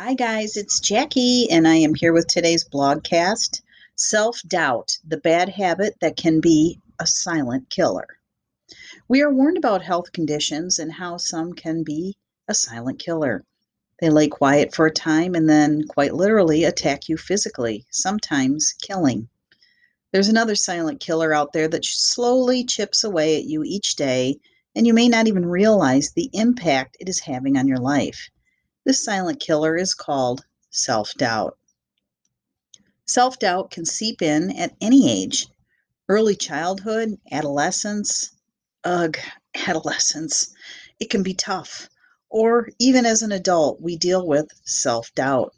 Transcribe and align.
Hi, 0.00 0.14
guys, 0.14 0.56
it's 0.56 0.78
Jackie, 0.78 1.50
and 1.50 1.66
I 1.66 1.74
am 1.74 1.92
here 1.92 2.12
with 2.12 2.28
today's 2.28 2.64
blogcast 2.64 3.62
Self 3.96 4.40
Doubt, 4.46 4.96
the 5.04 5.16
bad 5.16 5.48
habit 5.48 5.96
that 6.00 6.16
can 6.16 6.40
be 6.40 6.78
a 7.00 7.04
silent 7.04 7.68
killer. 7.68 8.06
We 9.08 9.22
are 9.22 9.34
warned 9.34 9.58
about 9.58 9.82
health 9.82 10.12
conditions 10.12 10.78
and 10.78 10.92
how 10.92 11.16
some 11.16 11.52
can 11.52 11.82
be 11.82 12.16
a 12.46 12.54
silent 12.54 13.00
killer. 13.00 13.44
They 14.00 14.08
lay 14.08 14.28
quiet 14.28 14.72
for 14.72 14.86
a 14.86 14.92
time 14.92 15.34
and 15.34 15.50
then, 15.50 15.82
quite 15.88 16.14
literally, 16.14 16.62
attack 16.62 17.08
you 17.08 17.16
physically, 17.16 17.84
sometimes 17.90 18.76
killing. 18.80 19.28
There's 20.12 20.28
another 20.28 20.54
silent 20.54 21.00
killer 21.00 21.34
out 21.34 21.52
there 21.52 21.66
that 21.66 21.84
slowly 21.84 22.62
chips 22.62 23.02
away 23.02 23.36
at 23.36 23.46
you 23.46 23.64
each 23.64 23.96
day, 23.96 24.38
and 24.76 24.86
you 24.86 24.94
may 24.94 25.08
not 25.08 25.26
even 25.26 25.44
realize 25.44 26.12
the 26.12 26.30
impact 26.34 26.98
it 27.00 27.08
is 27.08 27.18
having 27.18 27.58
on 27.58 27.66
your 27.66 27.78
life. 27.80 28.30
This 28.88 29.04
silent 29.04 29.38
killer 29.38 29.76
is 29.76 29.92
called 29.92 30.46
self 30.70 31.12
doubt. 31.12 31.58
Self 33.04 33.38
doubt 33.38 33.70
can 33.70 33.84
seep 33.84 34.22
in 34.22 34.50
at 34.56 34.76
any 34.80 35.10
age 35.10 35.46
early 36.08 36.34
childhood, 36.34 37.20
adolescence. 37.30 38.30
Ugh, 38.84 39.18
adolescence. 39.54 40.54
It 40.98 41.10
can 41.10 41.22
be 41.22 41.34
tough. 41.34 41.90
Or 42.30 42.70
even 42.78 43.04
as 43.04 43.20
an 43.20 43.30
adult, 43.30 43.82
we 43.82 43.94
deal 43.94 44.26
with 44.26 44.48
self 44.64 45.14
doubt. 45.14 45.54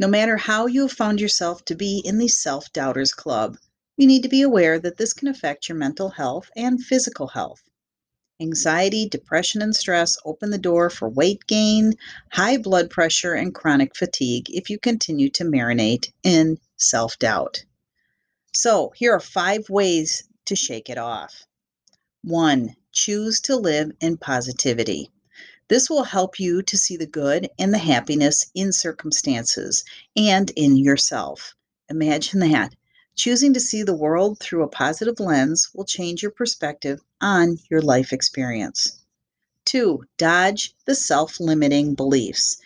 No 0.00 0.08
matter 0.08 0.36
how 0.36 0.66
you 0.66 0.80
have 0.82 0.92
found 0.92 1.20
yourself 1.20 1.64
to 1.66 1.76
be 1.76 2.02
in 2.04 2.18
the 2.18 2.26
self 2.26 2.72
doubters 2.72 3.12
club, 3.12 3.56
you 3.96 4.08
need 4.08 4.24
to 4.24 4.28
be 4.28 4.42
aware 4.42 4.80
that 4.80 4.96
this 4.96 5.12
can 5.12 5.28
affect 5.28 5.68
your 5.68 5.78
mental 5.78 6.08
health 6.08 6.50
and 6.56 6.82
physical 6.82 7.28
health. 7.28 7.62
Anxiety, 8.42 9.08
depression, 9.08 9.62
and 9.62 9.74
stress 9.74 10.16
open 10.24 10.50
the 10.50 10.58
door 10.58 10.90
for 10.90 11.08
weight 11.08 11.46
gain, 11.46 11.94
high 12.32 12.56
blood 12.56 12.90
pressure, 12.90 13.34
and 13.34 13.54
chronic 13.54 13.94
fatigue 13.94 14.50
if 14.50 14.68
you 14.68 14.80
continue 14.80 15.30
to 15.30 15.44
marinate 15.44 16.10
in 16.24 16.58
self 16.76 17.16
doubt. 17.20 17.64
So, 18.52 18.92
here 18.96 19.12
are 19.14 19.20
five 19.20 19.70
ways 19.70 20.24
to 20.46 20.56
shake 20.56 20.90
it 20.90 20.98
off. 20.98 21.46
One, 22.24 22.74
choose 22.90 23.38
to 23.42 23.54
live 23.54 23.92
in 24.00 24.16
positivity. 24.16 25.08
This 25.68 25.88
will 25.88 26.02
help 26.02 26.40
you 26.40 26.62
to 26.62 26.76
see 26.76 26.96
the 26.96 27.06
good 27.06 27.48
and 27.60 27.72
the 27.72 27.78
happiness 27.78 28.50
in 28.56 28.72
circumstances 28.72 29.84
and 30.16 30.50
in 30.56 30.76
yourself. 30.76 31.54
Imagine 31.88 32.40
that. 32.40 32.74
Choosing 33.14 33.52
to 33.52 33.60
see 33.60 33.82
the 33.82 33.94
world 33.94 34.38
through 34.38 34.62
a 34.62 34.68
positive 34.68 35.20
lens 35.20 35.68
will 35.74 35.84
change 35.84 36.22
your 36.22 36.30
perspective 36.30 37.00
on 37.20 37.58
your 37.70 37.82
life 37.82 38.12
experience. 38.12 38.92
Two, 39.66 40.04
dodge 40.16 40.74
the 40.86 40.94
self 40.94 41.38
limiting 41.38 41.94
beliefs. 41.94 42.56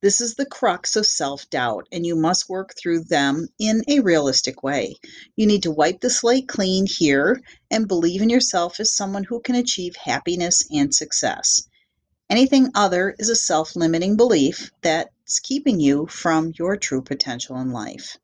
This 0.00 0.20
is 0.20 0.36
the 0.36 0.46
crux 0.46 0.94
of 0.94 1.06
self 1.06 1.50
doubt, 1.50 1.88
and 1.90 2.06
you 2.06 2.14
must 2.14 2.48
work 2.48 2.76
through 2.76 3.00
them 3.00 3.48
in 3.58 3.82
a 3.88 3.98
realistic 3.98 4.62
way. 4.62 4.94
You 5.34 5.46
need 5.46 5.64
to 5.64 5.72
wipe 5.72 6.00
the 6.00 6.08
slate 6.08 6.46
clean 6.46 6.86
here 6.86 7.42
and 7.70 7.88
believe 7.88 8.22
in 8.22 8.30
yourself 8.30 8.78
as 8.78 8.94
someone 8.94 9.24
who 9.24 9.40
can 9.40 9.56
achieve 9.56 9.96
happiness 9.96 10.62
and 10.70 10.94
success. 10.94 11.64
Anything 12.30 12.70
other 12.74 13.16
is 13.18 13.28
a 13.28 13.34
self 13.34 13.74
limiting 13.74 14.16
belief 14.16 14.70
that's 14.82 15.40
keeping 15.40 15.80
you 15.80 16.06
from 16.06 16.52
your 16.56 16.76
true 16.76 17.02
potential 17.02 17.56
in 17.58 17.72
life. 17.72 18.16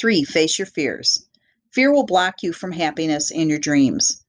Three, 0.00 0.24
face 0.24 0.58
your 0.58 0.64
fears. 0.64 1.26
Fear 1.72 1.92
will 1.92 2.06
block 2.06 2.42
you 2.42 2.54
from 2.54 2.72
happiness 2.72 3.30
and 3.30 3.50
your 3.50 3.58
dreams. 3.58 4.24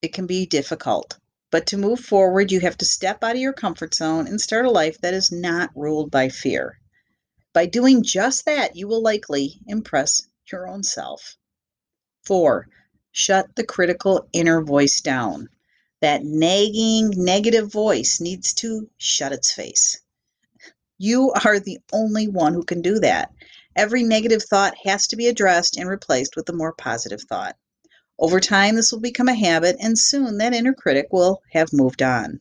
It 0.00 0.12
can 0.12 0.28
be 0.28 0.46
difficult, 0.46 1.18
but 1.50 1.66
to 1.66 1.76
move 1.76 1.98
forward, 1.98 2.52
you 2.52 2.60
have 2.60 2.78
to 2.78 2.84
step 2.84 3.24
out 3.24 3.34
of 3.34 3.40
your 3.40 3.52
comfort 3.52 3.94
zone 3.94 4.28
and 4.28 4.40
start 4.40 4.64
a 4.64 4.70
life 4.70 5.00
that 5.00 5.12
is 5.12 5.32
not 5.32 5.70
ruled 5.74 6.12
by 6.12 6.28
fear. 6.28 6.78
By 7.52 7.66
doing 7.66 8.04
just 8.04 8.44
that, 8.44 8.76
you 8.76 8.86
will 8.86 9.02
likely 9.02 9.60
impress 9.66 10.22
your 10.52 10.68
own 10.68 10.84
self. 10.84 11.36
Four, 12.24 12.68
shut 13.10 13.56
the 13.56 13.66
critical 13.66 14.28
inner 14.32 14.62
voice 14.62 15.00
down. 15.00 15.48
That 16.00 16.24
nagging 16.24 17.10
negative 17.16 17.72
voice 17.72 18.20
needs 18.20 18.54
to 18.54 18.88
shut 18.98 19.32
its 19.32 19.52
face. 19.52 20.00
You 20.96 21.32
are 21.44 21.58
the 21.58 21.80
only 21.92 22.28
one 22.28 22.54
who 22.54 22.62
can 22.62 22.82
do 22.82 23.00
that. 23.00 23.32
Every 23.74 24.02
negative 24.02 24.42
thought 24.42 24.74
has 24.84 25.06
to 25.08 25.16
be 25.16 25.28
addressed 25.28 25.76
and 25.76 25.88
replaced 25.88 26.36
with 26.36 26.48
a 26.48 26.52
more 26.52 26.72
positive 26.74 27.22
thought. 27.22 27.56
Over 28.18 28.38
time, 28.40 28.76
this 28.76 28.92
will 28.92 29.00
become 29.00 29.28
a 29.28 29.34
habit, 29.34 29.76
and 29.80 29.98
soon 29.98 30.38
that 30.38 30.52
inner 30.52 30.74
critic 30.74 31.08
will 31.10 31.42
have 31.52 31.72
moved 31.72 32.02
on. 32.02 32.40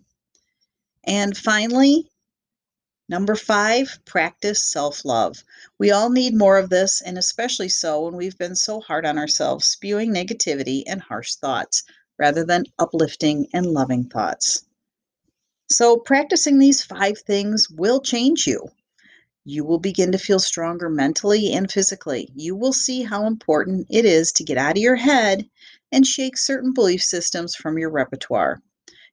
And 1.05 1.35
finally, 1.37 2.11
number 3.07 3.35
five, 3.35 3.99
practice 4.05 4.63
self 4.65 5.05
love. 5.05 5.43
We 5.79 5.91
all 5.91 6.09
need 6.09 6.35
more 6.35 6.57
of 6.57 6.69
this, 6.69 7.01
and 7.01 7.17
especially 7.17 7.69
so 7.69 8.01
when 8.01 8.17
we've 8.17 8.37
been 8.37 8.55
so 8.55 8.81
hard 8.81 9.05
on 9.05 9.17
ourselves, 9.17 9.67
spewing 9.67 10.13
negativity 10.13 10.83
and 10.85 11.01
harsh 11.01 11.35
thoughts 11.35 11.83
rather 12.19 12.43
than 12.43 12.65
uplifting 12.77 13.47
and 13.53 13.65
loving 13.65 14.09
thoughts. 14.09 14.63
So, 15.69 15.97
practicing 15.97 16.59
these 16.59 16.83
five 16.83 17.19
things 17.19 17.69
will 17.69 18.01
change 18.01 18.45
you. 18.45 18.69
You 19.43 19.65
will 19.65 19.79
begin 19.79 20.11
to 20.11 20.19
feel 20.19 20.39
stronger 20.39 20.89
mentally 20.89 21.53
and 21.53 21.71
physically. 21.71 22.29
You 22.35 22.55
will 22.55 22.73
see 22.73 23.01
how 23.01 23.25
important 23.25 23.87
it 23.89 24.05
is 24.05 24.31
to 24.33 24.43
get 24.43 24.57
out 24.57 24.77
of 24.77 24.83
your 24.83 24.95
head 24.95 25.49
and 25.91 26.05
shake 26.05 26.37
certain 26.37 26.73
belief 26.73 27.01
systems 27.01 27.55
from 27.55 27.77
your 27.79 27.89
repertoire. 27.89 28.61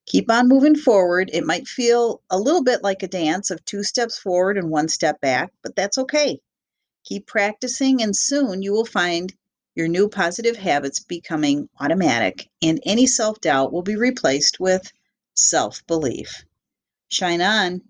Keep 0.04 0.30
on 0.30 0.48
moving 0.48 0.76
forward. 0.76 1.30
It 1.32 1.44
might 1.44 1.66
feel 1.66 2.22
a 2.30 2.38
little 2.38 2.62
bit 2.62 2.82
like 2.82 3.02
a 3.02 3.08
dance 3.08 3.50
of 3.50 3.64
two 3.64 3.82
steps 3.82 4.18
forward 4.18 4.58
and 4.58 4.70
one 4.70 4.88
step 4.88 5.20
back, 5.20 5.52
but 5.62 5.74
that's 5.76 5.98
okay. 5.98 6.40
Keep 7.04 7.26
practicing, 7.26 8.02
and 8.02 8.14
soon 8.14 8.60
you 8.62 8.72
will 8.72 8.84
find 8.84 9.34
your 9.74 9.88
new 9.88 10.08
positive 10.08 10.56
habits 10.56 11.00
becoming 11.00 11.68
automatic, 11.80 12.50
and 12.60 12.80
any 12.84 13.06
self 13.06 13.40
doubt 13.40 13.72
will 13.72 13.82
be 13.82 13.96
replaced 13.96 14.60
with 14.60 14.92
self 15.34 15.86
belief. 15.86 16.44
Shine 17.08 17.40
on. 17.40 17.82